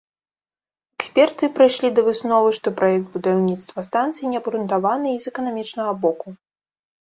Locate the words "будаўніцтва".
3.19-3.79